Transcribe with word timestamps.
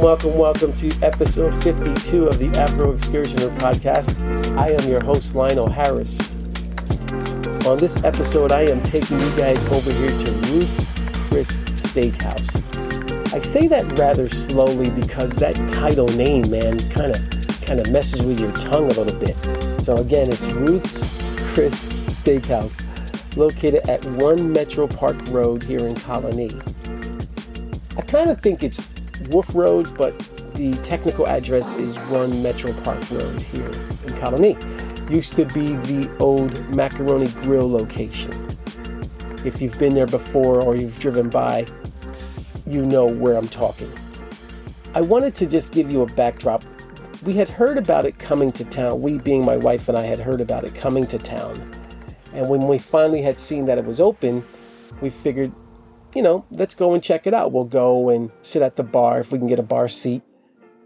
welcome, 0.00 0.36
welcome 0.38 0.72
to 0.72 0.90
episode 1.02 1.52
52 1.62 2.26
of 2.26 2.38
the 2.38 2.48
Afro 2.58 2.92
Excursioner 2.92 3.54
podcast. 3.56 4.22
I 4.56 4.70
am 4.70 4.88
your 4.88 5.04
host, 5.04 5.34
Lionel 5.34 5.68
Harris. 5.68 6.32
On 7.66 7.78
this 7.78 8.02
episode, 8.02 8.52
I 8.52 8.62
am 8.62 8.82
taking 8.82 9.20
you 9.20 9.36
guys 9.36 9.66
over 9.66 9.92
here 9.92 10.18
to 10.18 10.30
Ruth's 10.50 10.92
Chris 11.28 11.60
Steakhouse. 11.72 12.62
I 13.34 13.38
say 13.38 13.68
that 13.68 13.98
rather 13.98 14.28
slowly 14.28 14.88
because 14.90 15.32
that 15.36 15.56
title 15.68 16.08
name, 16.08 16.50
man, 16.50 16.88
kind 16.88 17.14
of 17.14 17.20
kind 17.60 17.78
of 17.78 17.90
messes 17.90 18.22
with 18.22 18.40
your 18.40 18.52
tongue 18.52 18.86
a 18.90 18.94
little 18.94 19.12
bit. 19.12 19.36
So 19.80 19.96
again, 19.96 20.32
it's 20.32 20.50
Ruth's 20.52 21.06
Chris 21.52 21.86
Steakhouse, 22.06 22.82
located 23.36 23.88
at 23.90 24.04
1 24.04 24.52
Metro 24.52 24.86
Park 24.86 25.16
Road 25.28 25.62
here 25.62 25.86
in 25.86 25.94
Colonie. 25.96 26.60
I 27.98 28.00
kind 28.02 28.30
of 28.30 28.40
think 28.40 28.62
it's 28.62 28.80
Wolf 29.28 29.54
Road, 29.54 29.96
but 29.96 30.18
the 30.54 30.74
technical 30.82 31.26
address 31.26 31.76
is 31.76 31.98
1 31.98 32.42
Metro 32.42 32.72
Park 32.82 33.10
Road 33.10 33.42
here 33.42 33.66
in 33.66 34.14
Colonie. 34.14 34.58
Used 35.10 35.36
to 35.36 35.44
be 35.46 35.74
the 35.74 36.14
old 36.18 36.68
Macaroni 36.70 37.28
Grill 37.28 37.70
location. 37.70 38.56
If 39.44 39.60
you've 39.60 39.78
been 39.78 39.94
there 39.94 40.06
before 40.06 40.60
or 40.60 40.76
you've 40.76 40.98
driven 40.98 41.28
by, 41.28 41.66
you 42.66 42.84
know 42.84 43.06
where 43.06 43.36
I'm 43.36 43.48
talking. 43.48 43.90
I 44.94 45.00
wanted 45.00 45.34
to 45.36 45.46
just 45.46 45.72
give 45.72 45.90
you 45.90 46.02
a 46.02 46.06
backdrop. 46.06 46.64
We 47.24 47.34
had 47.34 47.48
heard 47.48 47.78
about 47.78 48.04
it 48.04 48.18
coming 48.18 48.52
to 48.52 48.64
town. 48.64 49.02
We, 49.02 49.18
being 49.18 49.44
my 49.44 49.56
wife 49.56 49.88
and 49.88 49.96
I, 49.96 50.02
had 50.02 50.20
heard 50.20 50.40
about 50.40 50.64
it 50.64 50.74
coming 50.74 51.06
to 51.08 51.18
town. 51.18 51.74
And 52.32 52.48
when 52.48 52.66
we 52.66 52.78
finally 52.78 53.22
had 53.22 53.38
seen 53.38 53.66
that 53.66 53.78
it 53.78 53.84
was 53.84 54.00
open, 54.00 54.44
we 55.00 55.10
figured 55.10 55.52
you 56.14 56.22
know, 56.22 56.44
let's 56.50 56.74
go 56.74 56.94
and 56.94 57.02
check 57.02 57.26
it 57.26 57.34
out. 57.34 57.52
We'll 57.52 57.64
go 57.64 58.08
and 58.08 58.30
sit 58.42 58.62
at 58.62 58.76
the 58.76 58.82
bar 58.82 59.20
if 59.20 59.32
we 59.32 59.38
can 59.38 59.48
get 59.48 59.58
a 59.58 59.64
bar 59.64 59.88
seat, 59.88 60.22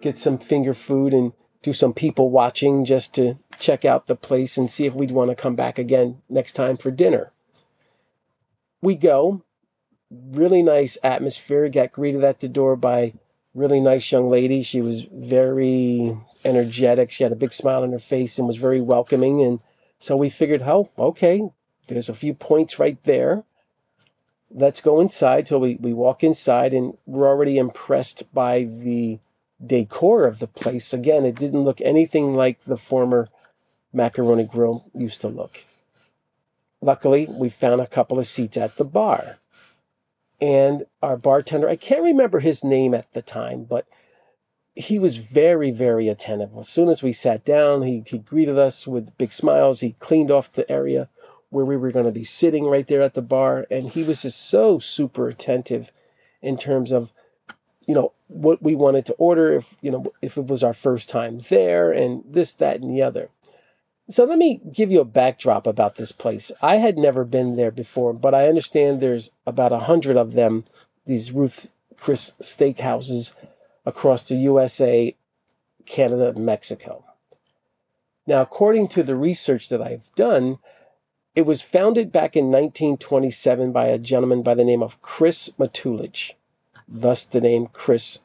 get 0.01 0.19
some 0.19 0.39
finger 0.39 0.73
food 0.73 1.13
and 1.13 1.33
do 1.63 1.73
some 1.73 1.93
people 1.93 2.31
watching 2.31 2.85
just 2.85 3.15
to 3.17 3.39
check 3.59 3.85
out 3.85 4.07
the 4.07 4.17
place 4.17 4.57
and 4.57 4.71
see 4.71 4.87
if 4.87 4.95
we'd 4.95 5.11
want 5.11 5.31
to 5.31 5.35
come 5.35 5.57
back 5.57 5.79
again 5.79 6.23
next 6.29 6.53
time 6.53 6.77
for 6.77 6.91
dinner. 6.91 7.33
We 8.83 8.97
go, 8.97 9.43
really 10.11 10.63
nice 10.63 10.99
atmosphere, 11.03 11.69
got 11.69 11.93
greeted 11.93 12.23
at 12.23 12.41
the 12.41 12.49
door 12.49 12.77
by 12.77 13.15
really 13.55 13.81
nice 13.81 14.13
young 14.13 14.29
lady. 14.29 14.63
She 14.63 14.81
was 14.81 15.03
very 15.03 16.17
energetic. 16.45 17.11
She 17.11 17.25
had 17.25 17.33
a 17.33 17.37
big 17.37 17.53
smile 17.53 17.83
on 17.83 17.93
her 17.93 17.99
face 17.99 18.39
and 18.39 18.47
was 18.47 18.59
very 18.59 18.81
welcoming. 18.81 19.43
And 19.43 19.61
so 19.99 20.17
we 20.17 20.31
figured, 20.31 20.63
oh, 20.63 20.91
okay, 20.99 21.51
there's 21.89 22.09
a 22.09 22.15
few 22.15 22.35
points 22.35 22.79
right 22.79 23.03
there 23.05 23.45
let's 24.51 24.81
go 24.81 25.01
inside. 25.01 25.49
So 25.49 25.59
we, 25.59 25.77
we 25.77 25.93
walk 25.93 26.23
inside 26.23 26.73
and 26.73 26.97
we're 27.07 27.29
already 27.29 27.59
impressed 27.59 28.33
by 28.35 28.65
the 28.65 29.19
decor 29.65 30.27
of 30.27 30.39
the 30.39 30.47
place. 30.47 30.93
Again, 30.93 31.25
it 31.25 31.37
didn't 31.37 31.65
look 31.65 31.81
anything 31.81 32.35
like 32.35 32.61
the 32.61 32.77
former 32.77 33.29
macaroni 33.93 34.45
grill 34.45 34.87
used 34.95 35.21
to 35.23 35.29
look. 35.29 35.65
Luckily, 36.81 37.27
we 37.31 37.49
found 37.49 37.81
a 37.81 37.87
couple 37.87 38.19
of 38.19 38.27
seats 38.27 38.57
at 38.57 38.77
the 38.77 38.85
bar. 38.85 39.39
And 40.41 40.85
our 41.03 41.17
bartender, 41.17 41.69
I 41.69 41.77
can't 41.77 42.03
remember 42.03 42.41
his 42.41 42.63
name 42.63 42.95
at 42.95 43.13
the 43.13 43.23
time, 43.23 43.65
but 43.65 43.87
he 44.75 44.99
was 44.99 45.17
very, 45.17 45.71
very 45.71 46.09
attentive. 46.09 46.51
As 46.59 46.69
soon 46.69 46.91
as 46.91 47.03
we 47.03 47.13
sat 47.13 47.45
down, 47.47 47.83
he, 47.83 48.05
he 48.07 48.19
greeted 48.19 48.59
us 48.59 48.87
with 48.87 49.17
big 49.17 49.33
smiles. 49.33 49.81
He 49.81 49.93
cleaned 49.93 50.31
off 50.31 50.53
the 50.53 50.71
area 50.71 51.09
where 51.51 51.65
we 51.65 51.77
were 51.77 51.93
going 51.93 52.07
to 52.07 52.13
be 52.13 52.25
sitting 52.25 52.67
right 52.67 52.87
there 52.87 53.03
at 53.03 53.15
the 53.15 53.23
bar. 53.23 53.67
And 53.71 53.89
he 53.89 54.03
was 54.03 54.23
just 54.23 54.49
so 54.49 54.79
super 54.79 55.29
attentive 55.29 55.93
in 56.43 56.57
terms 56.57 56.93
of, 56.93 57.13
you 57.87 57.95
know, 57.95 58.13
what 58.29 58.63
we 58.63 58.75
wanted 58.75 59.07
to 59.07 59.15
order, 59.15 59.53
if, 59.53 59.77
you 59.81 59.91
know, 59.91 60.07
if 60.21 60.37
it 60.37 60.49
was 60.49 60.63
our 60.63 60.73
first 60.73 61.09
time 61.09 61.39
there 61.49 61.93
and 61.93 62.25
this, 62.27 62.55
that, 62.55 62.81
and 62.81 62.91
the 62.91 63.03
other. 63.03 63.31
So 64.09 64.25
let 64.25 64.39
me 64.39 64.61
give 64.73 64.91
you 64.91 65.01
a 65.01 65.05
backdrop 65.05 65.67
about 65.67 65.97
this 65.97 66.13
place. 66.13 66.53
I 66.63 66.77
had 66.77 66.97
never 66.97 67.25
been 67.25 67.57
there 67.57 67.73
before, 67.73 68.13
but 68.13 68.35
I 68.35 68.49
understand 68.49 69.01
there's 69.01 69.33
about 69.47 69.73
a 69.73 69.81
hundred 69.81 70.17
of 70.17 70.35
them, 70.35 70.65
these 71.07 71.33
Ruth 71.33 71.73
Chris 71.97 72.33
steakhouses 72.41 73.35
across 73.85 74.29
the 74.29 74.37
USA, 74.37 75.17
Canada, 75.87 76.39
Mexico. 76.39 77.05
Now, 78.27 78.43
according 78.43 78.89
to 78.89 79.03
the 79.03 79.17
research 79.17 79.69
that 79.69 79.83
I've 79.83 80.11
done, 80.17 80.59
it 81.37 81.45
was 81.45 81.61
founded 81.61 82.11
back 82.11 82.35
in 82.35 82.47
1927 82.47 83.71
by 83.71 83.89
a 83.89 83.99
gentleman 83.99 84.43
by 84.43 84.55
the 84.55 84.65
name 84.65 84.83
of 84.83 85.03
Chris 85.03 85.51
Matulich. 85.59 86.33
Thus 86.89 87.27
the 87.27 87.43
name 87.43 87.67
Chris 87.67 88.21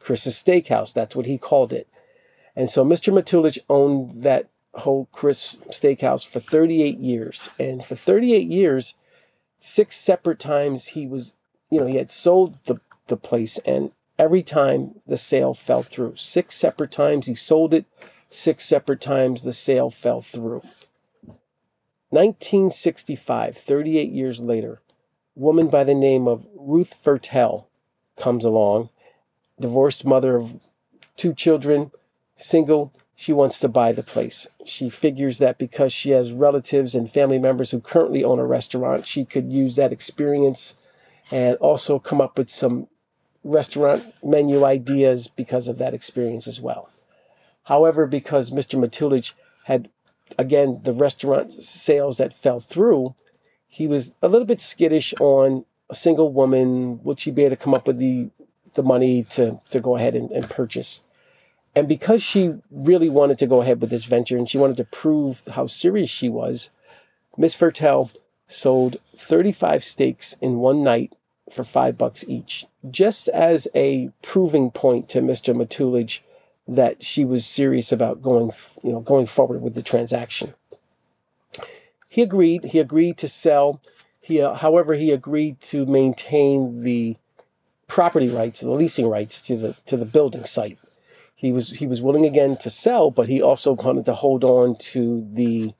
Chris's 0.00 0.34
Steakhouse. 0.34 0.92
That's 0.92 1.14
what 1.14 1.26
he 1.26 1.38
called 1.38 1.72
it. 1.72 1.86
And 2.56 2.68
so 2.68 2.84
Mr. 2.84 3.12
Matulich 3.12 3.60
owned 3.70 4.22
that 4.24 4.48
whole 4.74 5.08
Chris 5.12 5.62
Steakhouse 5.70 6.26
for 6.26 6.40
38 6.40 6.98
years. 6.98 7.50
And 7.56 7.84
for 7.84 7.94
38 7.94 8.48
years, 8.48 8.96
six 9.58 9.96
separate 9.96 10.40
times 10.40 10.88
he 10.88 11.06
was, 11.06 11.36
you 11.70 11.78
know, 11.78 11.86
he 11.86 11.96
had 11.96 12.10
sold 12.10 12.58
the, 12.64 12.80
the 13.06 13.16
place 13.16 13.58
and 13.58 13.92
every 14.18 14.42
time 14.42 15.00
the 15.06 15.16
sale 15.16 15.54
fell 15.54 15.84
through. 15.84 16.16
Six 16.16 16.56
separate 16.56 16.90
times 16.90 17.28
he 17.28 17.36
sold 17.36 17.72
it, 17.72 17.84
six 18.28 18.64
separate 18.64 19.00
times 19.00 19.44
the 19.44 19.52
sale 19.52 19.88
fell 19.88 20.20
through. 20.20 20.62
1965, 22.12 23.56
38 23.56 24.10
years 24.10 24.38
later, 24.42 24.82
woman 25.34 25.68
by 25.68 25.82
the 25.82 25.94
name 25.94 26.28
of 26.28 26.46
Ruth 26.54 26.92
Fertel 26.92 27.64
comes 28.18 28.44
along, 28.44 28.90
divorced 29.58 30.04
mother 30.04 30.36
of 30.36 30.62
two 31.16 31.32
children, 31.32 31.90
single. 32.36 32.92
She 33.16 33.32
wants 33.32 33.60
to 33.60 33.68
buy 33.70 33.92
the 33.92 34.02
place. 34.02 34.46
She 34.66 34.90
figures 34.90 35.38
that 35.38 35.56
because 35.56 35.90
she 35.90 36.10
has 36.10 36.34
relatives 36.34 36.94
and 36.94 37.10
family 37.10 37.38
members 37.38 37.70
who 37.70 37.80
currently 37.80 38.22
own 38.22 38.38
a 38.38 38.44
restaurant, 38.44 39.06
she 39.06 39.24
could 39.24 39.48
use 39.48 39.76
that 39.76 39.90
experience 39.90 40.76
and 41.30 41.56
also 41.62 41.98
come 41.98 42.20
up 42.20 42.36
with 42.36 42.50
some 42.50 42.88
restaurant 43.42 44.04
menu 44.22 44.66
ideas 44.66 45.28
because 45.28 45.66
of 45.66 45.78
that 45.78 45.94
experience 45.94 46.46
as 46.46 46.60
well. 46.60 46.90
However, 47.64 48.06
because 48.06 48.50
Mr. 48.50 48.78
Matulich 48.78 49.32
had 49.64 49.88
again, 50.38 50.80
the 50.82 50.92
restaurant 50.92 51.52
sales 51.52 52.18
that 52.18 52.32
fell 52.32 52.60
through, 52.60 53.14
he 53.68 53.86
was 53.86 54.16
a 54.22 54.28
little 54.28 54.46
bit 54.46 54.60
skittish 54.60 55.14
on 55.20 55.64
a 55.88 55.94
single 55.94 56.32
woman. 56.32 57.02
Would 57.04 57.20
she 57.20 57.30
be 57.30 57.44
able 57.44 57.56
to 57.56 57.62
come 57.62 57.74
up 57.74 57.86
with 57.86 57.98
the, 57.98 58.30
the 58.74 58.82
money 58.82 59.22
to, 59.30 59.60
to 59.70 59.80
go 59.80 59.96
ahead 59.96 60.14
and, 60.14 60.30
and 60.32 60.48
purchase? 60.48 61.06
And 61.74 61.88
because 61.88 62.22
she 62.22 62.60
really 62.70 63.08
wanted 63.08 63.38
to 63.38 63.46
go 63.46 63.62
ahead 63.62 63.80
with 63.80 63.90
this 63.90 64.04
venture 64.04 64.36
and 64.36 64.48
she 64.48 64.58
wanted 64.58 64.76
to 64.76 64.84
prove 64.84 65.42
how 65.54 65.66
serious 65.66 66.10
she 66.10 66.28
was, 66.28 66.70
Miss 67.38 67.56
Fertel 67.56 68.14
sold 68.46 68.96
35 69.16 69.82
steaks 69.82 70.34
in 70.34 70.58
one 70.58 70.82
night 70.82 71.14
for 71.50 71.64
five 71.64 71.96
bucks 71.96 72.28
each, 72.28 72.66
just 72.90 73.28
as 73.28 73.68
a 73.74 74.10
proving 74.20 74.70
point 74.70 75.08
to 75.10 75.20
Mr. 75.20 75.54
Matulich 75.54 76.20
that 76.68 77.02
she 77.02 77.24
was 77.24 77.44
serious 77.44 77.92
about 77.92 78.22
going, 78.22 78.50
you 78.82 78.92
know, 78.92 79.00
going 79.00 79.26
forward 79.26 79.62
with 79.62 79.74
the 79.74 79.82
transaction. 79.82 80.54
He 82.08 82.22
agreed. 82.22 82.64
He 82.64 82.78
agreed 82.78 83.16
to 83.18 83.28
sell. 83.28 83.80
He, 84.20 84.40
uh, 84.40 84.54
however, 84.54 84.94
he 84.94 85.10
agreed 85.10 85.60
to 85.62 85.86
maintain 85.86 86.82
the 86.82 87.16
property 87.88 88.28
rights, 88.28 88.60
the 88.60 88.70
leasing 88.70 89.08
rights 89.08 89.40
to 89.42 89.56
the 89.56 89.76
to 89.86 89.96
the 89.96 90.04
building 90.04 90.44
site. 90.44 90.78
He 91.34 91.52
was 91.52 91.70
he 91.70 91.86
was 91.86 92.02
willing 92.02 92.24
again 92.24 92.56
to 92.58 92.70
sell, 92.70 93.10
but 93.10 93.28
he 93.28 93.42
also 93.42 93.72
wanted 93.74 94.04
to 94.06 94.14
hold 94.14 94.44
on 94.44 94.76
to 94.92 95.26
the 95.32 95.74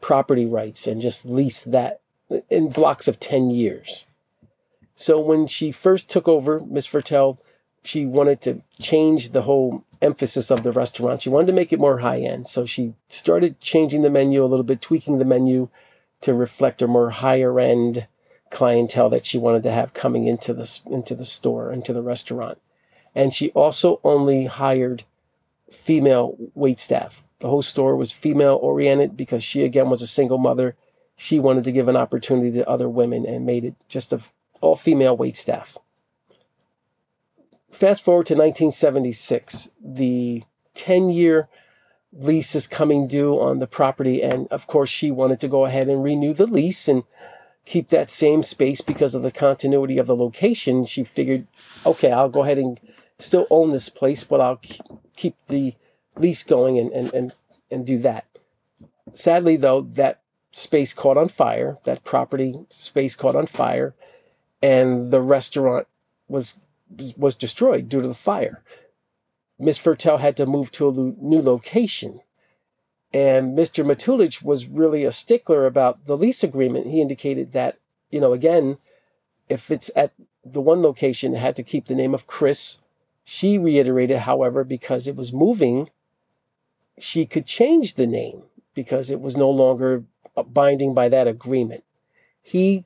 property 0.00 0.46
rights 0.46 0.86
and 0.86 1.00
just 1.00 1.26
lease 1.26 1.64
that 1.64 2.00
in 2.48 2.68
blocks 2.68 3.08
of 3.08 3.18
10 3.18 3.50
years. 3.50 4.06
So 4.94 5.18
when 5.18 5.46
she 5.46 5.72
first 5.72 6.10
took 6.10 6.28
over, 6.28 6.60
Miss 6.60 6.86
Fertel, 6.86 7.38
she 7.82 8.06
wanted 8.06 8.40
to 8.42 8.62
change 8.80 9.30
the 9.30 9.42
whole 9.42 9.84
emphasis 10.02 10.50
of 10.50 10.62
the 10.62 10.72
restaurant. 10.72 11.22
She 11.22 11.30
wanted 11.30 11.48
to 11.48 11.52
make 11.52 11.72
it 11.72 11.80
more 11.80 11.98
high 11.98 12.20
end. 12.20 12.48
So 12.48 12.66
she 12.66 12.94
started 13.08 13.60
changing 13.60 14.02
the 14.02 14.10
menu 14.10 14.44
a 14.44 14.46
little 14.46 14.64
bit, 14.64 14.80
tweaking 14.80 15.18
the 15.18 15.24
menu 15.24 15.68
to 16.20 16.34
reflect 16.34 16.82
a 16.82 16.86
more 16.86 17.10
higher 17.10 17.58
end 17.58 18.06
clientele 18.50 19.10
that 19.10 19.26
she 19.26 19.38
wanted 19.38 19.62
to 19.62 19.72
have 19.72 19.94
coming 19.94 20.26
into 20.26 20.54
the, 20.54 20.80
into 20.90 21.14
the 21.14 21.24
store, 21.24 21.72
into 21.72 21.92
the 21.92 22.02
restaurant. 22.02 22.58
And 23.14 23.32
she 23.32 23.50
also 23.50 24.00
only 24.04 24.46
hired 24.46 25.04
female 25.70 26.36
wait 26.54 26.80
staff. 26.80 27.26
The 27.40 27.48
whole 27.48 27.62
store 27.62 27.96
was 27.96 28.10
female 28.12 28.58
oriented 28.60 29.16
because 29.16 29.44
she 29.44 29.64
again 29.64 29.90
was 29.90 30.02
a 30.02 30.06
single 30.06 30.38
mother. 30.38 30.76
She 31.16 31.38
wanted 31.38 31.64
to 31.64 31.72
give 31.72 31.88
an 31.88 31.96
opportunity 31.96 32.52
to 32.52 32.68
other 32.68 32.88
women 32.88 33.26
and 33.26 33.44
made 33.44 33.64
it 33.64 33.74
just 33.88 34.12
a 34.12 34.20
all 34.60 34.76
female 34.76 35.16
wait 35.16 35.36
staff 35.36 35.78
fast 37.70 38.04
forward 38.04 38.26
to 38.26 38.34
1976, 38.34 39.74
the 39.82 40.42
10 40.74 41.10
year 41.10 41.48
lease 42.12 42.54
is 42.54 42.66
coming 42.66 43.06
due 43.06 43.38
on 43.38 43.58
the 43.58 43.66
property. 43.66 44.22
And 44.22 44.48
of 44.48 44.66
course, 44.66 44.88
she 44.88 45.10
wanted 45.10 45.40
to 45.40 45.48
go 45.48 45.64
ahead 45.64 45.88
and 45.88 46.02
renew 46.02 46.32
the 46.32 46.46
lease 46.46 46.88
and 46.88 47.04
keep 47.64 47.88
that 47.90 48.08
same 48.08 48.42
space 48.42 48.80
because 48.80 49.14
of 49.14 49.22
the 49.22 49.30
continuity 49.30 49.98
of 49.98 50.06
the 50.06 50.16
location. 50.16 50.84
She 50.84 51.04
figured, 51.04 51.46
okay, 51.84 52.10
I'll 52.10 52.30
go 52.30 52.42
ahead 52.42 52.58
and 52.58 52.80
still 53.18 53.46
own 53.50 53.72
this 53.72 53.88
place, 53.88 54.24
but 54.24 54.40
I'll 54.40 54.60
keep 55.16 55.34
the 55.48 55.74
lease 56.16 56.42
going 56.44 56.78
and, 56.78 56.90
and, 56.92 57.12
and, 57.12 57.34
and 57.70 57.86
do 57.86 57.98
that. 57.98 58.24
Sadly, 59.12 59.56
though, 59.56 59.82
that 59.82 60.20
space 60.52 60.94
caught 60.94 61.16
on 61.16 61.28
fire, 61.28 61.78
that 61.84 62.04
property 62.04 62.66
space 62.70 63.16
caught 63.16 63.36
on 63.36 63.46
fire, 63.46 63.94
and 64.62 65.10
the 65.10 65.20
restaurant 65.20 65.86
was 66.28 66.66
was 67.16 67.36
destroyed 67.36 67.88
due 67.88 68.00
to 68.00 68.08
the 68.08 68.14
fire. 68.14 68.62
Miss 69.58 69.78
Fertel 69.78 70.20
had 70.20 70.36
to 70.36 70.46
move 70.46 70.70
to 70.72 70.88
a 70.88 70.92
new 70.92 71.42
location. 71.42 72.20
And 73.12 73.56
Mr. 73.56 73.84
Matulich 73.84 74.42
was 74.42 74.68
really 74.68 75.04
a 75.04 75.12
stickler 75.12 75.66
about 75.66 76.04
the 76.06 76.16
lease 76.16 76.44
agreement. 76.44 76.86
He 76.86 77.00
indicated 77.00 77.52
that, 77.52 77.78
you 78.10 78.20
know, 78.20 78.32
again, 78.32 78.78
if 79.48 79.70
it's 79.70 79.90
at 79.96 80.12
the 80.44 80.60
one 80.60 80.82
location, 80.82 81.34
it 81.34 81.38
had 81.38 81.56
to 81.56 81.62
keep 81.62 81.86
the 81.86 81.94
name 81.94 82.14
of 82.14 82.26
Chris. 82.26 82.78
She 83.24 83.58
reiterated, 83.58 84.18
however, 84.18 84.62
because 84.62 85.08
it 85.08 85.16
was 85.16 85.32
moving, 85.32 85.90
she 86.98 87.26
could 87.26 87.46
change 87.46 87.94
the 87.94 88.06
name 88.06 88.42
because 88.74 89.10
it 89.10 89.20
was 89.20 89.36
no 89.36 89.50
longer 89.50 90.04
binding 90.46 90.94
by 90.94 91.08
that 91.08 91.26
agreement. 91.26 91.84
He 92.42 92.84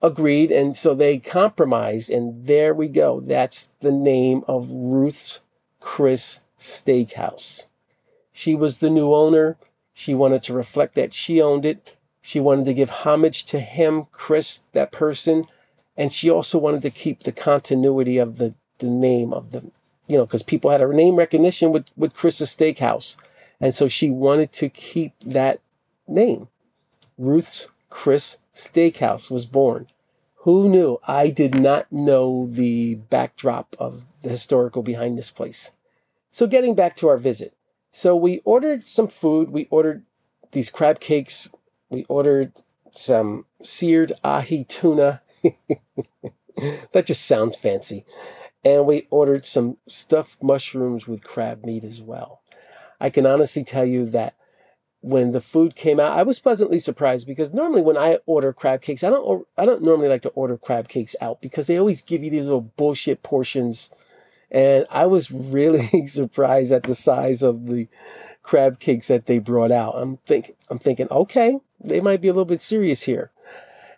agreed, 0.00 0.50
and 0.50 0.76
so 0.76 0.94
they 0.94 1.18
compromised, 1.18 2.10
and 2.10 2.46
there 2.46 2.74
we 2.74 2.88
go. 2.88 3.20
That's 3.20 3.64
the 3.80 3.92
name 3.92 4.44
of 4.46 4.70
Ruth's 4.70 5.40
Chris 5.80 6.40
Steakhouse. 6.58 7.66
She 8.32 8.54
was 8.54 8.78
the 8.78 8.90
new 8.90 9.12
owner. 9.12 9.56
She 9.92 10.14
wanted 10.14 10.42
to 10.44 10.54
reflect 10.54 10.94
that 10.94 11.12
she 11.12 11.42
owned 11.42 11.66
it. 11.66 11.96
She 12.22 12.40
wanted 12.40 12.66
to 12.66 12.74
give 12.74 12.90
homage 12.90 13.44
to 13.46 13.58
him, 13.58 14.06
Chris, 14.12 14.58
that 14.72 14.92
person. 14.92 15.44
And 15.96 16.12
she 16.12 16.30
also 16.30 16.58
wanted 16.58 16.82
to 16.82 16.90
keep 16.90 17.20
the 17.20 17.32
continuity 17.32 18.18
of 18.18 18.38
the, 18.38 18.54
the 18.78 18.86
name 18.86 19.32
of 19.32 19.50
the, 19.50 19.70
you 20.06 20.16
know, 20.16 20.26
because 20.26 20.42
people 20.42 20.70
had 20.70 20.80
a 20.80 20.92
name 20.92 21.16
recognition 21.16 21.72
with, 21.72 21.90
with 21.96 22.14
Chris's 22.14 22.54
Steakhouse. 22.54 23.20
And 23.60 23.74
so 23.74 23.88
she 23.88 24.10
wanted 24.10 24.52
to 24.52 24.68
keep 24.68 25.18
that 25.20 25.60
name. 26.06 26.48
Ruth's 27.16 27.72
Chris 27.90 28.38
Steakhouse 28.54 29.30
was 29.30 29.46
born. 29.46 29.86
Who 30.42 30.68
knew? 30.68 30.98
I 31.06 31.30
did 31.30 31.54
not 31.54 31.90
know 31.92 32.46
the 32.46 32.96
backdrop 32.96 33.76
of 33.78 34.22
the 34.22 34.28
historical 34.28 34.82
behind 34.82 35.18
this 35.18 35.30
place. 35.30 35.72
So, 36.30 36.46
getting 36.46 36.74
back 36.74 36.96
to 36.96 37.08
our 37.08 37.16
visit. 37.16 37.54
So, 37.90 38.14
we 38.14 38.40
ordered 38.44 38.84
some 38.84 39.08
food. 39.08 39.50
We 39.50 39.66
ordered 39.70 40.04
these 40.52 40.70
crab 40.70 41.00
cakes. 41.00 41.50
We 41.90 42.04
ordered 42.04 42.52
some 42.90 43.46
seared 43.62 44.12
ahi 44.24 44.64
tuna. 44.64 45.22
that 46.92 47.06
just 47.06 47.26
sounds 47.26 47.56
fancy. 47.56 48.04
And 48.64 48.86
we 48.86 49.06
ordered 49.10 49.44
some 49.44 49.78
stuffed 49.86 50.42
mushrooms 50.42 51.06
with 51.06 51.24
crab 51.24 51.64
meat 51.64 51.84
as 51.84 52.02
well. 52.02 52.42
I 53.00 53.10
can 53.10 53.26
honestly 53.26 53.64
tell 53.64 53.84
you 53.86 54.06
that 54.06 54.34
when 55.00 55.30
the 55.30 55.40
food 55.40 55.76
came 55.76 56.00
out, 56.00 56.18
I 56.18 56.22
was 56.22 56.40
pleasantly 56.40 56.78
surprised 56.78 57.26
because 57.26 57.54
normally 57.54 57.82
when 57.82 57.96
I 57.96 58.18
order 58.26 58.52
crab 58.52 58.82
cakes, 58.82 59.04
I 59.04 59.10
don't 59.10 59.46
I 59.56 59.64
don't 59.64 59.82
normally 59.82 60.08
like 60.08 60.22
to 60.22 60.30
order 60.30 60.56
crab 60.56 60.88
cakes 60.88 61.14
out 61.20 61.40
because 61.40 61.66
they 61.66 61.78
always 61.78 62.02
give 62.02 62.24
you 62.24 62.30
these 62.30 62.44
little 62.44 62.72
bullshit 62.76 63.22
portions. 63.22 63.94
And 64.50 64.86
I 64.90 65.06
was 65.06 65.30
really 65.30 65.86
surprised 66.06 66.72
at 66.72 66.84
the 66.84 66.94
size 66.94 67.42
of 67.42 67.66
the 67.66 67.88
crab 68.42 68.80
cakes 68.80 69.08
that 69.08 69.26
they 69.26 69.38
brought 69.38 69.70
out. 69.70 69.94
I'm 69.96 70.16
think 70.18 70.52
I'm 70.68 70.78
thinking, 70.78 71.08
okay, 71.10 71.58
they 71.80 72.00
might 72.00 72.20
be 72.20 72.28
a 72.28 72.32
little 72.32 72.44
bit 72.44 72.60
serious 72.60 73.04
here. 73.04 73.30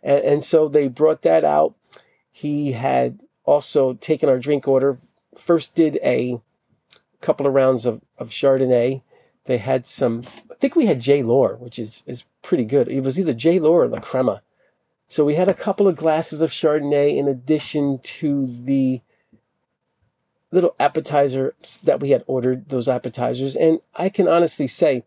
And, 0.03 0.25
and 0.25 0.45
so 0.45 0.69
they 0.69 0.89
brought 0.89 1.23
that 1.23 1.45
out. 1.45 1.75
He 2.31 2.73
had 2.73 3.23
also 3.45 3.95
taken 3.95 4.29
our 4.29 4.39
drink 4.39 4.69
order. 4.69 4.99
First 5.35 5.77
did 5.77 5.99
a 6.03 6.41
couple 7.21 7.47
of 7.47 7.55
rounds 7.55 7.87
of, 7.87 8.03
of 8.19 8.29
Chardonnay. 8.29 9.03
They 9.45 9.59
had 9.59 9.87
some 9.87 10.23
I 10.51 10.55
think 10.61 10.77
we 10.77 10.87
had 10.87 11.01
J. 11.01 11.23
Lohr, 11.23 11.57
which 11.57 11.79
is, 11.79 12.03
is 12.07 12.25
pretty 12.43 12.65
good. 12.65 12.89
It 12.89 13.01
was 13.01 13.19
either 13.19 13.33
J. 13.33 13.59
Lohr 13.59 13.83
or 13.83 13.89
La 13.89 14.01
Crema. 14.01 14.43
So 15.09 15.25
we 15.25 15.35
had 15.35 15.49
a 15.49 15.55
couple 15.55 15.89
of 15.89 15.97
glasses 15.97 16.43
of 16.43 16.51
Chardonnay 16.51 17.17
in 17.17 17.27
addition 17.27 17.99
to 17.99 18.47
the 18.47 19.01
little 20.53 20.75
appetizer 20.79 21.55
that 21.83 22.01
we 22.01 22.11
had 22.11 22.25
ordered, 22.27 22.69
those 22.69 22.89
appetizers. 22.89 23.57
And 23.57 23.81
I 23.95 24.09
can 24.09 24.29
honestly 24.29 24.67
say 24.67 25.05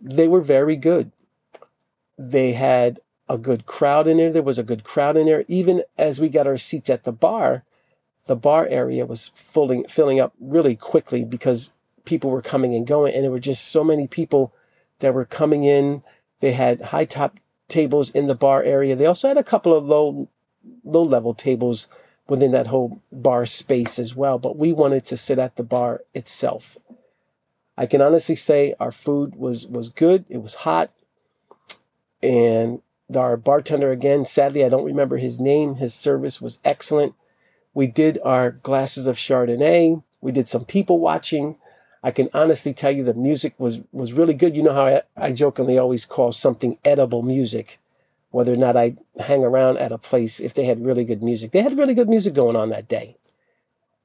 they 0.00 0.28
were 0.28 0.40
very 0.40 0.76
good. 0.76 1.10
They 2.18 2.52
had 2.52 3.00
a 3.28 3.38
good 3.38 3.66
crowd 3.66 4.06
in 4.06 4.18
there. 4.18 4.32
There 4.32 4.42
was 4.42 4.58
a 4.58 4.64
good 4.64 4.84
crowd 4.84 5.16
in 5.16 5.26
there. 5.26 5.44
Even 5.48 5.82
as 5.96 6.20
we 6.20 6.28
got 6.28 6.46
our 6.46 6.56
seats 6.56 6.90
at 6.90 7.04
the 7.04 7.12
bar, 7.12 7.64
the 8.26 8.36
bar 8.36 8.66
area 8.68 9.06
was 9.06 9.28
filling, 9.28 9.84
filling 9.84 10.20
up 10.20 10.34
really 10.40 10.76
quickly 10.76 11.24
because 11.24 11.72
people 12.04 12.30
were 12.30 12.42
coming 12.42 12.74
and 12.74 12.86
going. 12.86 13.14
And 13.14 13.22
there 13.22 13.30
were 13.30 13.38
just 13.38 13.68
so 13.68 13.84
many 13.84 14.06
people 14.06 14.54
that 15.00 15.14
were 15.14 15.24
coming 15.24 15.64
in. 15.64 16.02
They 16.40 16.52
had 16.52 16.80
high 16.80 17.04
top 17.04 17.38
tables 17.68 18.10
in 18.10 18.26
the 18.26 18.34
bar 18.34 18.62
area. 18.62 18.96
They 18.96 19.06
also 19.06 19.28
had 19.28 19.38
a 19.38 19.44
couple 19.44 19.74
of 19.74 19.86
low 19.86 20.28
low 20.84 21.02
level 21.02 21.34
tables 21.34 21.88
within 22.28 22.52
that 22.52 22.68
whole 22.68 23.00
bar 23.10 23.46
space 23.46 23.98
as 23.98 24.14
well, 24.14 24.38
but 24.38 24.56
we 24.56 24.72
wanted 24.72 25.04
to 25.04 25.16
sit 25.16 25.38
at 25.38 25.56
the 25.56 25.64
bar 25.64 26.02
itself. 26.14 26.78
I 27.76 27.86
can 27.86 28.00
honestly 28.00 28.36
say 28.36 28.74
our 28.78 28.92
food 28.92 29.36
was 29.36 29.66
was 29.66 29.88
good. 29.88 30.24
It 30.28 30.42
was 30.42 30.56
hot. 30.56 30.92
And 32.22 32.82
our 33.16 33.36
bartender 33.36 33.90
again, 33.90 34.24
sadly 34.24 34.64
I 34.64 34.68
don't 34.68 34.84
remember 34.84 35.16
his 35.16 35.40
name. 35.40 35.76
His 35.76 35.94
service 35.94 36.40
was 36.40 36.60
excellent. 36.64 37.14
We 37.72 37.86
did 37.86 38.18
our 38.24 38.50
glasses 38.50 39.06
of 39.06 39.16
Chardonnay. 39.16 40.02
We 40.20 40.32
did 40.32 40.48
some 40.48 40.64
people 40.64 40.98
watching. 40.98 41.56
I 42.02 42.10
can 42.10 42.30
honestly 42.32 42.72
tell 42.72 42.90
you 42.90 43.04
the 43.04 43.14
music 43.14 43.54
was, 43.58 43.82
was 43.92 44.12
really 44.12 44.34
good. 44.34 44.56
You 44.56 44.62
know 44.62 44.72
how 44.72 44.86
I, 44.86 45.02
I 45.16 45.32
jokingly 45.32 45.78
always 45.78 46.06
call 46.06 46.32
something 46.32 46.78
edible 46.84 47.22
music, 47.22 47.78
whether 48.30 48.52
or 48.52 48.56
not 48.56 48.76
I 48.76 48.96
hang 49.18 49.44
around 49.44 49.76
at 49.78 49.92
a 49.92 49.98
place 49.98 50.40
if 50.40 50.54
they 50.54 50.64
had 50.64 50.84
really 50.84 51.04
good 51.04 51.22
music. 51.22 51.52
They 51.52 51.60
had 51.60 51.76
really 51.76 51.94
good 51.94 52.08
music 52.08 52.34
going 52.34 52.56
on 52.56 52.70
that 52.70 52.88
day. 52.88 53.16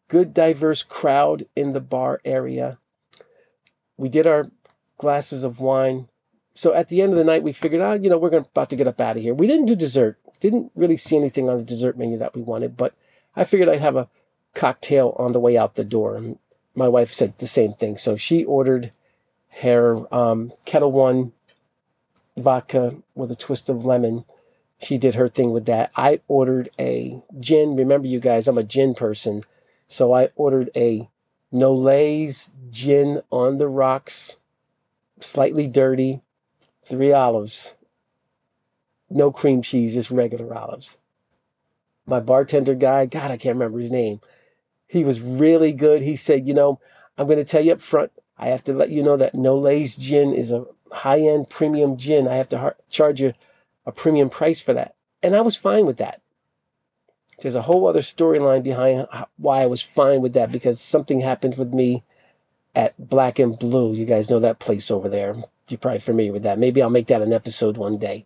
Good, 0.08 0.34
diverse 0.34 0.84
crowd 0.84 1.46
in 1.56 1.72
the 1.72 1.82
bar 1.82 2.22
area. 2.26 2.78
We 3.98 4.10
did 4.10 4.28
our 4.28 4.52
glasses 4.98 5.44
of 5.44 5.62
wine. 5.62 6.10
So 6.54 6.74
at 6.74 6.90
the 6.90 7.02
end 7.02 7.12
of 7.12 7.18
the 7.18 7.24
night, 7.24 7.44
we 7.44 7.54
figured, 7.54 7.82
out, 7.82 8.00
oh, 8.00 8.04
you 8.04 8.10
know, 8.10 8.18
we're 8.18 8.36
about 8.36 8.70
to 8.70 8.76
get 8.76 8.88
up 8.88 9.02
out 9.02 9.18
of 9.18 9.24
here. 9.24 9.34
We 9.34 9.48
didn't 9.48 9.66
do 9.66 9.76
dessert. 9.76 10.18
Didn't 10.40 10.72
really 10.76 10.98
see 10.98 11.18
anything 11.18 11.50
on 11.50 11.58
the 11.58 11.64
dessert 11.64 11.98
menu 11.98 12.18
that 12.18 12.36
we 12.36 12.42
wanted, 12.42 12.76
but 12.76 12.94
I 13.36 13.46
figured 13.46 13.70
I'd 13.70 13.80
have 13.80 13.96
a 13.96 14.10
cocktail 14.54 15.16
on 15.18 15.32
the 15.32 15.40
way 15.40 15.58
out 15.58 15.76
the 15.76 15.84
door. 15.84 16.16
And 16.16 16.40
my 16.76 16.88
wife 16.88 17.12
said 17.12 17.38
the 17.38 17.48
same 17.48 17.74
thing. 17.74 17.98
So 17.98 18.16
she 18.16 18.44
ordered 18.44 18.92
her 19.62 20.14
um, 20.14 20.52
Ketel 20.66 20.92
One 20.92 21.32
vodka 22.38 22.96
with 23.16 23.32
a 23.32 23.36
twist 23.36 23.70
of 23.70 23.86
lemon. 23.86 24.26
She 24.80 24.98
did 24.98 25.16
her 25.16 25.28
thing 25.28 25.52
with 25.52 25.66
that. 25.66 25.92
I 25.96 26.20
ordered 26.28 26.70
a 26.80 27.22
gin. 27.40 27.76
Remember, 27.76 28.08
you 28.08 28.20
guys, 28.20 28.48
I'm 28.48 28.58
a 28.58 28.64
gin 28.64 28.94
person. 28.94 29.44
So 29.88 30.14
I 30.14 30.30
ordered 30.36 30.70
a 30.76 31.10
Nolets 31.54 32.52
gin 32.70 33.22
on 33.32 33.58
the 33.58 33.70
rocks, 33.70 34.40
slightly 35.22 35.68
dirty, 35.68 36.22
three 36.84 37.14
olives. 37.14 37.76
No 39.10 39.32
cream 39.32 39.62
cheese, 39.62 39.94
just 39.94 40.12
regular 40.12 40.54
olives. 40.54 40.98
My 42.06 42.20
bartender 42.20 42.76
guy, 42.76 43.06
God, 43.06 43.32
I 43.32 43.38
can't 43.38 43.56
remember 43.56 43.80
his 43.80 43.92
name. 43.92 44.20
He 44.96 45.04
was 45.04 45.20
really 45.20 45.74
good. 45.74 46.02
He 46.02 46.16
said, 46.16 46.48
you 46.48 46.54
know, 46.54 46.80
I'm 47.18 47.28
going 47.28 47.38
to 47.38 47.44
tell 47.44 47.60
you 47.62 47.74
up 47.74 47.82
front, 47.82 48.14
I 48.38 48.48
have 48.48 48.64
to 48.64 48.74
let 48.74 48.92
you 48.92 49.04
know 49.04 49.18
that 49.18 49.34
Nolets 49.34 50.00
gin 50.00 50.34
is 50.34 50.54
a 50.54 50.66
high 50.90 51.20
end 51.20 51.50
premium 51.50 51.98
gin. 51.98 52.30
I 52.30 52.36
have 52.36 52.48
to 52.50 52.58
har- 52.58 52.78
charge 52.90 53.20
you 53.20 53.34
a 53.86 53.92
premium 53.92 54.30
price 54.30 54.62
for 54.62 54.74
that. 54.74 54.96
And 55.22 55.36
I 55.36 55.42
was 55.42 55.58
fine 55.58 55.86
with 55.86 55.98
that. 55.98 56.22
There's 57.42 57.56
a 57.56 57.64
whole 57.64 57.86
other 57.86 58.00
storyline 58.00 58.64
behind 58.64 59.06
why 59.36 59.64
I 59.64 59.66
was 59.66 59.82
fine 59.82 60.22
with 60.22 60.32
that 60.36 60.54
because 60.54 60.80
something 60.80 61.20
happened 61.20 61.58
with 61.58 61.74
me 61.74 62.04
at 62.74 62.94
Black 62.98 63.38
and 63.38 63.60
Blue. 63.60 63.94
You 63.94 64.06
guys 64.06 64.32
know 64.32 64.40
that 64.40 64.60
place 64.60 64.90
over 64.90 65.10
there. 65.10 65.36
You're 65.68 65.78
probably 65.78 66.00
familiar 66.00 66.32
with 66.32 66.44
that. 66.44 66.58
Maybe 66.58 66.82
I'll 66.82 66.90
make 66.90 67.08
that 67.08 67.22
an 67.22 67.34
episode 67.34 67.76
one 67.76 67.98
day. 67.98 68.26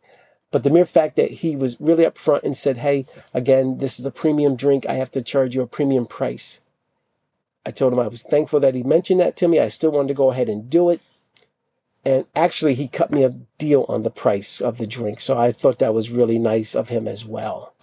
But 0.52 0.64
the 0.64 0.72
mere 0.72 0.86
fact 0.86 1.16
that 1.18 1.30
he 1.30 1.56
was 1.56 1.80
really 1.80 2.06
upfront 2.06 2.44
and 2.44 2.58
said, 2.58 2.78
hey, 2.78 3.06
again, 3.34 3.78
this 3.78 4.00
is 4.00 4.06
a 4.06 4.12
premium 4.12 4.56
drink. 4.56 4.86
I 4.88 4.96
have 4.96 5.12
to 5.12 5.22
charge 5.22 5.56
you 5.56 5.62
a 5.62 5.68
premium 5.68 6.06
price. 6.08 6.62
I 7.66 7.72
told 7.72 7.94
him 7.94 8.00
I 8.00 8.08
was 8.08 8.24
thankful 8.24 8.60
that 8.62 8.74
he 8.74 8.82
mentioned 8.82 9.20
that 9.20 9.38
to 9.38 9.48
me. 9.48 9.60
I 9.60 9.68
still 9.68 9.92
wanted 9.92 10.08
to 10.08 10.14
go 10.16 10.32
ahead 10.32 10.50
and 10.50 10.70
do 10.70 10.90
it. 10.90 11.02
And 12.06 12.26
actually, 12.36 12.74
he 12.74 12.88
cut 12.88 13.12
me 13.12 13.24
a 13.24 13.36
deal 13.58 13.86
on 13.90 14.02
the 14.02 14.10
price 14.10 14.62
of 14.62 14.78
the 14.78 14.88
drink. 14.88 15.20
So 15.20 15.38
I 15.38 15.52
thought 15.52 15.80
that 15.80 15.94
was 15.94 16.10
really 16.10 16.40
nice 16.40 16.74
of 16.74 16.90
him 16.90 17.08
as 17.08 17.26
well. 17.26 17.74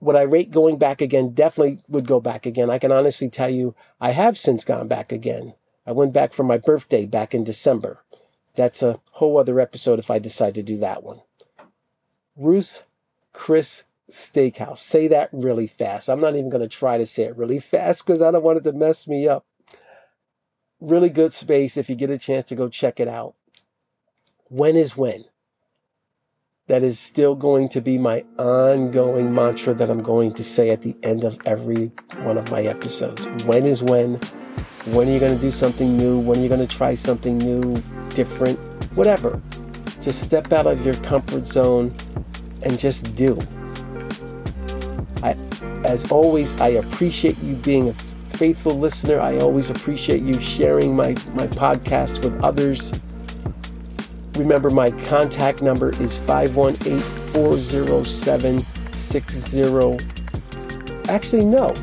Would 0.00 0.16
I 0.16 0.22
rate 0.22 0.50
going 0.50 0.78
back 0.78 1.02
again? 1.02 1.34
Definitely 1.34 1.80
would 1.88 2.06
go 2.06 2.20
back 2.20 2.46
again. 2.46 2.70
I 2.70 2.78
can 2.78 2.90
honestly 2.90 3.28
tell 3.28 3.50
you, 3.50 3.74
I 4.00 4.12
have 4.12 4.38
since 4.38 4.64
gone 4.64 4.88
back 4.88 5.12
again. 5.12 5.54
I 5.86 5.92
went 5.92 6.14
back 6.14 6.32
for 6.32 6.42
my 6.42 6.56
birthday 6.56 7.04
back 7.04 7.34
in 7.34 7.44
December. 7.44 8.02
That's 8.54 8.82
a 8.82 9.00
whole 9.12 9.38
other 9.38 9.60
episode 9.60 9.98
if 9.98 10.10
I 10.10 10.18
decide 10.18 10.54
to 10.54 10.62
do 10.62 10.78
that 10.78 11.02
one. 11.02 11.20
Ruth 12.36 12.88
Chris 13.32 13.84
Steakhouse. 14.10 14.78
Say 14.78 15.08
that 15.08 15.30
really 15.32 15.66
fast. 15.66 16.08
I'm 16.08 16.20
not 16.20 16.34
even 16.34 16.50
going 16.50 16.62
to 16.62 16.68
try 16.68 16.98
to 16.98 17.06
say 17.06 17.24
it 17.24 17.36
really 17.36 17.58
fast 17.58 18.04
because 18.04 18.22
I 18.22 18.30
don't 18.30 18.42
want 18.42 18.58
it 18.58 18.64
to 18.64 18.72
mess 18.72 19.08
me 19.08 19.28
up. 19.28 19.46
Really 20.80 21.10
good 21.10 21.32
space 21.32 21.76
if 21.76 21.88
you 21.90 21.96
get 21.96 22.10
a 22.10 22.18
chance 22.18 22.44
to 22.46 22.56
go 22.56 22.68
check 22.68 23.00
it 23.00 23.08
out. 23.08 23.34
When 24.48 24.76
is 24.76 24.96
when? 24.96 25.24
That 26.66 26.82
is 26.82 26.98
still 26.98 27.34
going 27.34 27.68
to 27.70 27.80
be 27.80 27.98
my 27.98 28.24
ongoing 28.38 29.34
mantra 29.34 29.74
that 29.74 29.90
I'm 29.90 30.02
going 30.02 30.32
to 30.32 30.44
say 30.44 30.70
at 30.70 30.82
the 30.82 30.96
end 31.02 31.24
of 31.24 31.38
every 31.44 31.92
one 32.22 32.38
of 32.38 32.50
my 32.50 32.62
episodes. 32.62 33.26
When 33.44 33.66
is 33.66 33.82
when? 33.82 34.14
When 34.86 35.08
are 35.08 35.12
you 35.12 35.20
going 35.20 35.34
to 35.34 35.40
do 35.40 35.50
something 35.50 35.96
new? 35.96 36.18
When 36.18 36.38
are 36.38 36.42
you 36.42 36.48
going 36.48 36.66
to 36.66 36.66
try 36.66 36.94
something 36.94 37.38
new, 37.38 37.82
different, 38.10 38.58
whatever? 38.94 39.40
Just 40.00 40.22
step 40.22 40.52
out 40.52 40.66
of 40.66 40.84
your 40.86 40.94
comfort 40.96 41.46
zone 41.46 41.94
and 42.62 42.78
just 42.78 43.14
do. 43.14 43.38
I, 45.22 45.36
as 45.84 46.10
always, 46.10 46.58
I 46.60 46.68
appreciate 46.68 47.38
you 47.38 47.54
being 47.56 47.88
a 47.88 47.92
faithful 47.92 48.78
listener. 48.78 49.20
I 49.20 49.38
always 49.38 49.70
appreciate 49.70 50.22
you 50.22 50.38
sharing 50.38 50.96
my, 50.96 51.14
my 51.34 51.46
podcast 51.46 52.24
with 52.24 52.40
others. 52.42 52.94
Remember, 54.34 54.70
my 54.70 54.90
contact 55.08 55.60
number 55.60 55.90
is 56.00 56.18
518 56.18 57.00
407 57.30 58.64
60. 58.92 59.98
Actually, 61.08 61.44
no. 61.44 61.74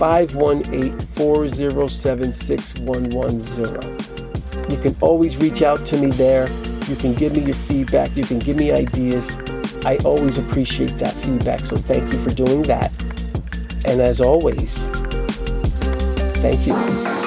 518 0.00 0.98
407 0.98 2.32
6110. 2.32 4.70
You 4.70 4.78
can 4.78 4.96
always 5.00 5.36
reach 5.36 5.62
out 5.62 5.84
to 5.86 5.96
me 5.98 6.10
there. 6.12 6.48
You 6.88 6.96
can 6.96 7.14
give 7.14 7.34
me 7.34 7.40
your 7.40 7.54
feedback. 7.54 8.16
You 8.16 8.24
can 8.24 8.38
give 8.38 8.56
me 8.56 8.72
ideas. 8.72 9.30
I 9.84 9.96
always 10.04 10.38
appreciate 10.38 10.96
that 10.98 11.14
feedback. 11.14 11.64
So 11.64 11.76
thank 11.76 12.12
you 12.12 12.18
for 12.18 12.30
doing 12.30 12.62
that. 12.62 12.92
And 13.84 14.00
as 14.00 14.20
always, 14.20 14.86
thank 16.40 16.66
you. 16.66 17.19